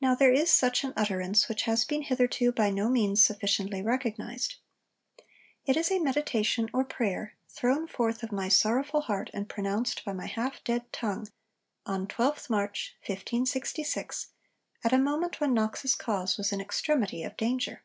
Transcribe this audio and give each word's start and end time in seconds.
Now 0.00 0.16
there 0.16 0.32
is 0.32 0.50
such 0.52 0.82
an 0.82 0.92
utterance, 0.96 1.48
which 1.48 1.62
has 1.62 1.84
been 1.84 2.02
hitherto 2.02 2.50
by 2.50 2.68
no 2.68 2.88
means 2.90 3.24
sufficiently 3.24 3.80
recognised. 3.80 4.56
It 5.64 5.76
is 5.76 5.88
'a 5.88 6.00
meditation 6.00 6.68
or 6.72 6.82
prayer, 6.82 7.36
thrown 7.48 7.86
forth 7.86 8.24
of 8.24 8.32
my 8.32 8.48
sorrowful 8.48 9.02
heart 9.02 9.30
and 9.32 9.48
pronounced 9.48 10.04
by 10.04 10.14
my 10.14 10.26
half 10.26 10.64
dead 10.64 10.92
tongue,' 10.92 11.28
on 11.86 12.08
12th 12.08 12.50
March, 12.50 12.96
1566, 13.06 14.32
at 14.82 14.92
a 14.92 14.98
moment 14.98 15.40
when 15.40 15.54
Knox's 15.54 15.94
cause 15.94 16.36
was 16.36 16.50
in 16.50 16.60
extremity 16.60 17.22
of 17.22 17.36
danger. 17.36 17.84